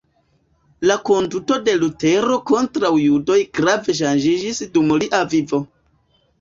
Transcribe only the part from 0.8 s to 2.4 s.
La konduto de Lutero